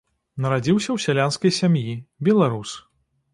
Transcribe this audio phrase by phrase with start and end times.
[0.45, 1.93] Нарадзіўся ў сялянскай сям'і,
[2.29, 2.73] беларус.